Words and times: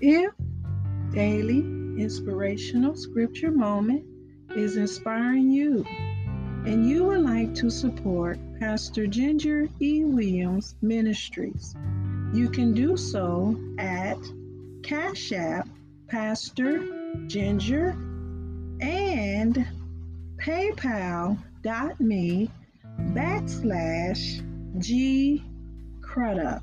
If 0.00 0.32
daily 1.12 1.58
inspirational 1.98 2.96
scripture 2.96 3.52
moment 3.52 4.04
is 4.56 4.76
inspiring 4.76 5.50
you 5.50 5.84
and 6.64 6.88
you 6.88 7.04
would 7.04 7.20
like 7.20 7.54
to 7.54 7.68
support 7.68 8.38
Pastor 8.58 9.06
Ginger 9.06 9.68
E. 9.80 10.04
Williams 10.04 10.76
Ministries, 10.80 11.74
you 12.32 12.48
can 12.48 12.72
do 12.72 12.96
so 12.96 13.54
at 13.78 14.18
Cash 14.82 15.32
App 15.32 15.68
Pastor 16.08 17.16
Ginger 17.26 17.90
and 18.80 19.66
paypal.me 20.36 21.38
backslash 23.12 24.78
G 24.78 25.44
Crudup. 26.00 26.62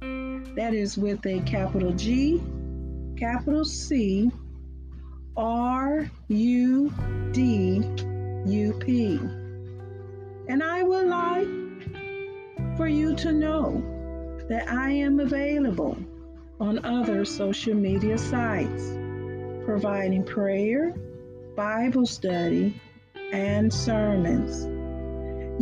That 0.00 0.74
is 0.74 0.98
with 0.98 1.24
a 1.26 1.40
capital 1.40 1.92
G 1.92 2.42
capital 3.16 3.64
C 3.64 4.30
R 5.36 6.10
U 6.28 6.92
D 7.32 7.82
U 8.46 8.72
P. 8.74 9.18
And 10.48 10.62
I 10.62 10.82
would 10.82 11.06
like 11.06 11.48
for 12.76 12.86
you 12.88 13.14
to 13.16 13.32
know 13.32 13.82
that 14.48 14.70
I 14.70 14.90
am 14.90 15.20
available 15.20 15.98
on 16.60 16.84
other 16.84 17.24
social 17.24 17.74
media 17.74 18.16
sites, 18.16 18.96
providing 19.64 20.24
prayer, 20.24 20.94
Bible 21.54 22.06
study, 22.06 22.80
and 23.32 23.72
sermons. 23.72 24.66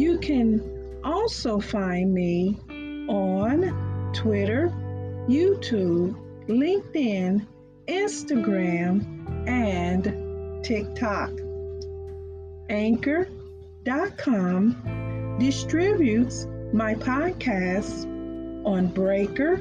You 0.01 0.19
can 0.19 1.01
also 1.03 1.59
find 1.59 2.13
me 2.15 2.59
on 3.09 4.13
Twitter, 4.15 4.73
YouTube, 5.29 6.15
LinkedIn, 6.49 7.47
Instagram, 7.89 9.49
and 9.49 10.65
TikTok. 10.65 11.31
Anchor.com 12.69 13.37
distributes 15.39 16.47
my 16.73 16.95
podcasts 16.95 18.05
on 18.67 18.89
Breaker, 18.89 19.57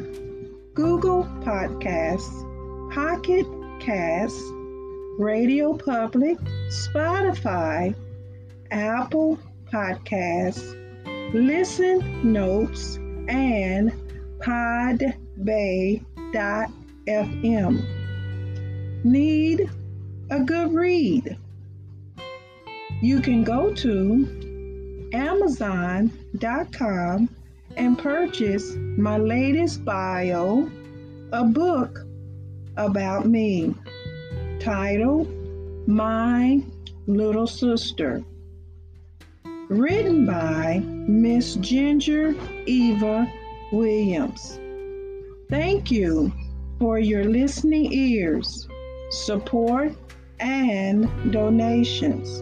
Google 0.74 1.24
Podcasts, 1.42 2.44
Pocket 2.94 3.46
Casts, 3.80 4.42
Radio 5.20 5.78
Public, 5.78 6.38
Spotify, 6.70 7.96
Apple 8.72 9.38
Podcasts, 9.72 10.74
Listen 11.34 12.34
Notes, 12.34 12.98
and 13.28 13.92
Podbay 14.40 16.04
FM. 17.08 17.86
Need 19.04 19.70
a 20.32 20.40
good 20.40 20.74
read? 20.74 21.38
You 23.06 23.22
can 23.22 23.44
go 23.44 23.72
to 23.72 25.10
Amazon.com 25.14 26.10
and 27.78 28.00
purchase 28.00 28.76
my 28.98 29.18
latest 29.20 29.86
bio, 29.86 30.68
a 31.32 31.44
book 31.44 32.00
about 32.78 33.28
me, 33.28 33.76
titled 34.60 35.28
My 35.88 36.64
Little 37.06 37.46
Sister, 37.46 38.24
written 39.70 40.26
by 40.26 40.80
Miss 40.80 41.58
Ginger 41.58 42.34
Eva 42.66 43.32
Williams. 43.72 44.60
Thank 45.52 45.92
you 45.92 46.34
for 46.80 46.98
your 46.98 47.24
listening 47.24 47.94
ears, 47.94 48.68
support, 49.12 49.92
and 50.40 51.08
donations. 51.32 52.42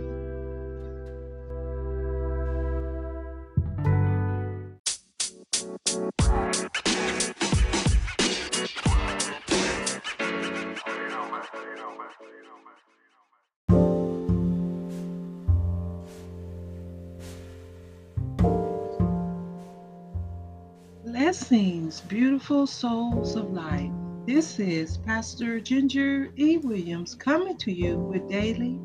Blessings, 21.11 21.99
beautiful 21.99 22.65
souls 22.65 23.35
of 23.35 23.51
light. 23.51 23.91
This 24.25 24.59
is 24.59 24.95
Pastor 24.99 25.59
Ginger 25.59 26.29
E. 26.37 26.55
Williams 26.55 27.15
coming 27.15 27.57
to 27.57 27.69
you 27.69 27.97
with 27.97 28.29
daily 28.29 28.79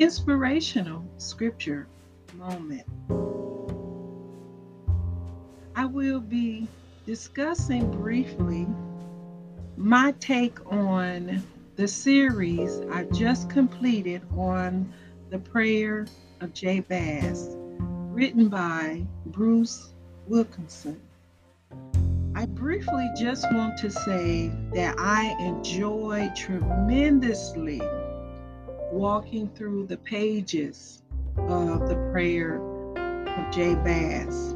inspirational 0.00 1.04
scripture 1.18 1.86
moment. 2.34 2.82
I 5.76 5.84
will 5.84 6.18
be 6.18 6.66
discussing 7.06 7.88
briefly 7.88 8.66
my 9.76 10.12
take 10.18 10.58
on 10.72 11.40
the 11.76 11.86
series 11.86 12.80
I 12.90 13.04
just 13.04 13.48
completed 13.48 14.22
on 14.36 14.92
the 15.30 15.38
prayer 15.38 16.08
of 16.40 16.52
Jabez, 16.52 17.54
written 17.78 18.48
by 18.48 19.06
Bruce 19.26 19.92
Wilkinson. 20.26 21.00
I 22.32 22.46
briefly 22.46 23.10
just 23.16 23.44
want 23.52 23.76
to 23.78 23.90
say 23.90 24.52
that 24.72 24.94
I 24.98 25.36
enjoy 25.40 26.30
tremendously 26.36 27.82
walking 28.92 29.48
through 29.48 29.86
the 29.86 29.96
pages 29.96 31.02
of 31.36 31.88
the 31.88 31.96
prayer 32.12 32.60
of 32.96 33.52
Jabez. 33.52 34.54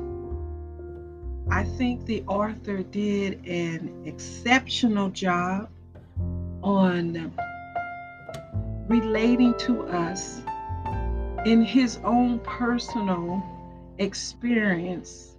I 1.51 1.65
think 1.65 2.07
the 2.07 2.23
author 2.29 2.85
did 2.85 3.45
an 3.47 4.05
exceptional 4.06 5.11
job 5.11 5.69
on 6.62 7.33
relating 8.89 9.53
to 9.59 9.83
us 9.89 10.41
in 11.45 11.62
his 11.62 11.99
own 12.05 12.39
personal 12.39 13.43
experience 13.99 15.34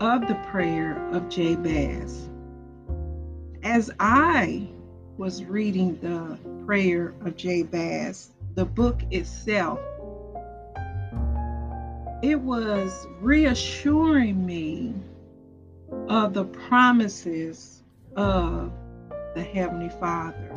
of 0.00 0.26
the 0.26 0.34
prayer 0.50 0.96
of 1.12 1.28
Jabez. 1.28 2.30
As 3.62 3.90
I 4.00 4.66
was 5.18 5.44
reading 5.44 5.98
the 6.00 6.38
prayer 6.64 7.14
of 7.20 7.36
Jabez, 7.36 8.30
the 8.54 8.64
book 8.64 9.02
itself, 9.10 9.78
it 12.22 12.40
was 12.40 13.06
reassuring 13.20 14.44
me 14.44 14.94
of 16.08 16.32
the 16.32 16.44
promises 16.44 17.82
of 18.16 18.72
the 19.34 19.42
Heavenly 19.42 19.90
Father. 19.90 20.50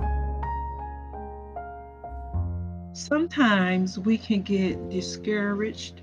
Sometimes 2.94 4.00
we 4.00 4.18
can 4.18 4.42
get 4.42 4.90
discouraged, 4.90 6.02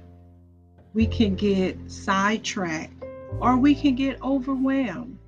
we 0.93 1.07
can 1.07 1.37
get 1.37 1.79
sidetracked, 1.91 3.00
or 3.39 3.57
we 3.57 3.75
can 3.75 3.95
get 3.95 4.21
overwhelmed 4.23 5.19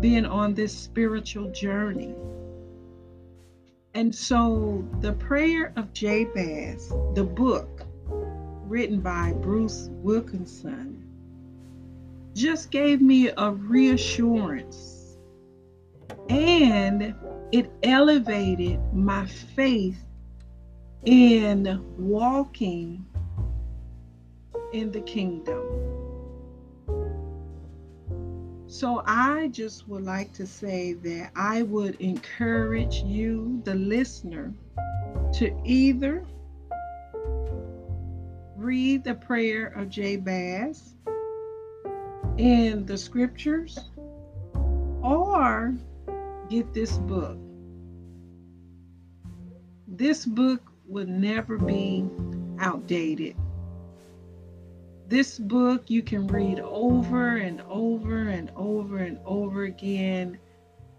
being 0.00 0.26
on 0.26 0.54
this 0.54 0.76
spiritual 0.76 1.50
journey. 1.50 2.14
And 3.94 4.14
so, 4.14 4.84
the 5.00 5.12
prayer 5.12 5.72
of 5.76 5.92
Jabez, 5.92 6.88
the 7.14 7.24
book 7.24 7.84
written 8.66 9.00
by 9.00 9.32
Bruce 9.32 9.88
Wilkinson, 9.90 11.04
just 12.34 12.70
gave 12.70 13.02
me 13.02 13.28
a 13.36 13.50
reassurance 13.50 15.18
and 16.28 17.14
it 17.52 17.70
elevated 17.82 18.80
my 18.94 19.26
faith 19.26 20.02
in 21.04 21.84
walking 21.98 23.04
in 24.72 24.90
the 24.90 25.00
kingdom. 25.00 26.01
So 28.72 29.02
I 29.04 29.48
just 29.48 29.86
would 29.86 30.02
like 30.02 30.32
to 30.32 30.46
say 30.46 30.94
that 30.94 31.32
I 31.36 31.60
would 31.60 32.00
encourage 32.00 33.02
you, 33.02 33.60
the 33.64 33.74
listener, 33.74 34.54
to 35.34 35.54
either 35.62 36.24
read 38.56 39.04
the 39.04 39.14
prayer 39.14 39.66
of 39.76 39.90
Jabez 39.90 40.94
in 42.38 42.86
the 42.86 42.96
scriptures 42.96 43.78
or 45.02 45.74
get 46.48 46.72
this 46.72 46.96
book. 46.96 47.36
This 49.86 50.24
book 50.24 50.72
would 50.86 51.10
never 51.10 51.58
be 51.58 52.08
outdated. 52.58 53.36
This 55.12 55.38
book 55.38 55.90
you 55.90 56.02
can 56.02 56.26
read 56.26 56.58
over 56.58 57.36
and 57.36 57.60
over 57.68 58.28
and 58.28 58.50
over 58.56 58.96
and 58.96 59.18
over 59.26 59.64
again, 59.64 60.38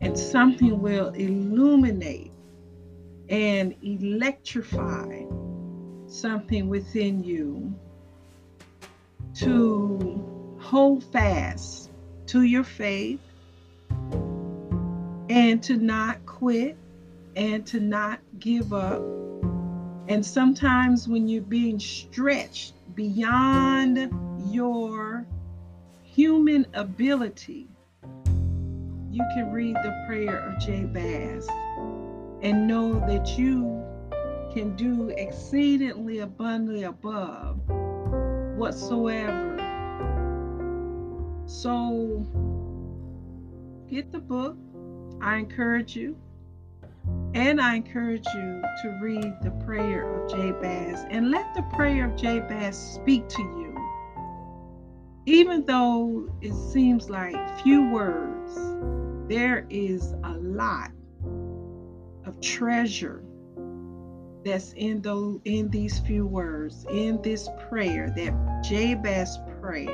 and 0.01 0.15
something 0.15 0.79
will 0.79 1.09
illuminate 1.15 2.31
and 3.29 3.73
electrify 3.81 5.23
something 6.05 6.69
within 6.69 7.23
you 7.23 7.73
to 9.33 10.57
hold 10.59 11.03
fast 11.05 11.89
to 12.27 12.43
your 12.43 12.63
faith 12.63 13.19
and 15.27 15.63
to 15.63 15.75
not 15.77 16.23
quit 16.27 16.77
and 17.35 17.65
to 17.65 17.79
not 17.79 18.19
give 18.37 18.73
up. 18.73 19.01
And 20.07 20.23
sometimes 20.23 21.07
when 21.07 21.27
you're 21.27 21.41
being 21.41 21.79
stretched 21.79 22.75
beyond 22.95 24.11
your 24.51 25.25
human 26.01 26.67
ability, 26.73 27.67
you 29.11 29.23
can 29.35 29.51
read 29.51 29.75
the 29.75 30.03
prayer 30.07 30.39
of 30.39 30.59
Jabez 30.59 31.47
and 32.41 32.67
know 32.67 32.99
that 33.07 33.37
you 33.37 33.83
can 34.53 34.75
do 34.75 35.09
exceedingly 35.17 36.19
abundantly 36.19 36.83
above 36.83 37.59
whatsoever. 38.57 39.57
So 41.45 42.25
get 43.89 44.11
the 44.11 44.19
book. 44.19 44.57
I 45.21 45.37
encourage 45.37 45.95
you. 45.95 46.17
And 47.33 47.59
I 47.59 47.75
encourage 47.75 48.27
you 48.35 48.61
to 48.83 48.99
read 49.01 49.33
the 49.41 49.51
prayer 49.65 50.07
of 50.07 50.29
Jabez 50.29 51.03
and 51.09 51.31
let 51.31 51.55
the 51.55 51.63
prayer 51.73 52.05
of 52.05 52.15
Jabez 52.15 52.77
speak 52.77 53.27
to 53.27 53.41
you. 53.41 53.75
Even 55.25 55.65
though 55.65 56.29
it 56.41 56.53
seems 56.53 57.09
like 57.09 57.35
few 57.61 57.89
words, 57.89 58.55
there 59.27 59.65
is 59.69 60.13
a 60.23 60.33
lot 60.33 60.91
of 62.25 62.39
treasure 62.39 63.23
that's 64.45 64.73
in 64.73 65.01
those 65.01 65.39
in 65.45 65.69
these 65.69 65.99
few 65.99 66.27
words, 66.27 66.85
in 66.91 67.19
this 67.23 67.49
prayer 67.69 68.13
that 68.15 68.61
Jabez 68.63 69.39
prayed. 69.59 69.89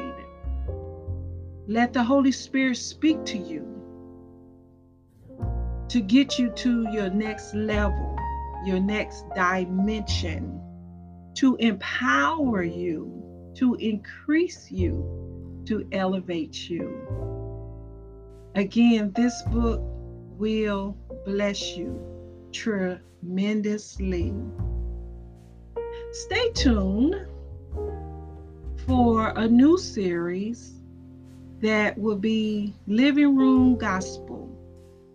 Let 1.68 1.94
the 1.94 2.04
Holy 2.04 2.32
Spirit 2.32 2.78
speak 2.78 3.24
to 3.26 3.38
you 3.38 3.79
to 5.90 6.02
get 6.02 6.38
you 6.38 6.50
to 6.52 6.88
your 6.92 7.10
next 7.10 7.56
level, 7.56 8.16
your 8.64 8.80
next 8.80 9.26
dimension, 9.34 10.62
to 11.34 11.56
empower 11.56 12.62
you, 12.62 13.52
to 13.56 13.74
increase 13.76 14.70
you, 14.70 15.64
to 15.66 15.88
elevate 15.92 16.70
you. 16.70 16.96
Again, 18.54 19.12
this 19.16 19.42
book 19.48 19.82
will 20.38 20.96
bless 21.26 21.76
you 21.76 22.00
tremendously. 22.52 24.34
Stay 26.12 26.52
tuned 26.52 27.16
for 28.86 29.30
a 29.36 29.48
new 29.48 29.78
series 29.78 30.74
that 31.62 31.98
will 31.98 32.16
be 32.16 32.76
Living 32.88 33.36
Room 33.36 33.76
Gospel 33.76 34.49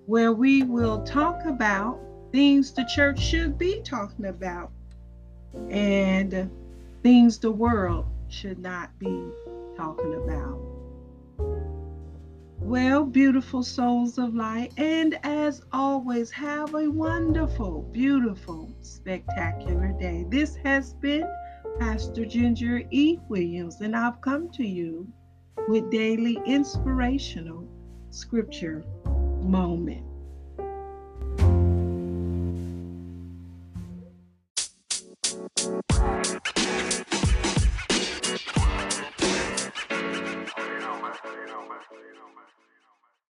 where 0.07 0.33
we 0.33 0.63
will 0.63 1.03
talk 1.05 1.45
about 1.47 1.99
things 2.33 2.73
the 2.73 2.85
church 2.85 3.21
should 3.21 3.57
be 3.57 3.81
talking 3.83 4.27
about 4.27 4.71
and 5.71 6.51
things 7.03 7.39
the 7.39 7.51
world 7.51 8.07
should 8.29 8.59
not 8.59 8.91
be 8.99 9.25
talking 9.77 10.15
about. 10.15 10.59
Well, 12.61 13.05
beautiful 13.05 13.63
souls 13.63 14.17
of 14.17 14.35
light, 14.35 14.73
and 14.79 15.19
as 15.23 15.63
always, 15.71 16.31
have 16.31 16.75
a 16.75 16.91
wonderful, 16.91 17.83
beautiful, 17.93 18.75
spectacular 18.81 19.95
day. 20.01 20.25
This 20.31 20.57
has 20.65 20.95
been 20.95 21.29
Pastor 21.79 22.25
Ginger 22.25 22.83
E. 22.91 23.19
Williams, 23.29 23.81
and 23.83 23.95
I've 23.95 24.21
come 24.23 24.49
to 24.53 24.67
you 24.67 25.07
with 25.69 25.91
daily 25.91 26.39
inspirational 26.47 27.69
scripture 28.11 28.83
moment. 29.45 30.14